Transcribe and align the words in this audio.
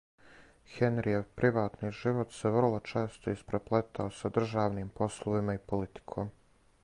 Хенријев 0.75 1.27
приватни 1.41 1.91
живот 1.97 2.33
се 2.37 2.51
врло 2.55 2.79
често 2.93 3.35
испреплетао 3.35 4.15
са 4.21 4.31
државним 4.39 4.89
пословима 5.01 5.59
и 5.59 5.61
политиком. 5.73 6.33